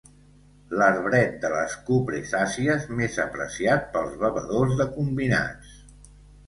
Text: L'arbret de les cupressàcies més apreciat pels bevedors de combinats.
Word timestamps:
L'arbret 0.79 1.35
de 1.43 1.51
les 1.55 1.75
cupressàcies 1.89 2.89
més 3.03 3.19
apreciat 3.27 3.87
pels 3.99 4.19
bevedors 4.27 4.77
de 4.83 4.91
combinats. 4.99 5.81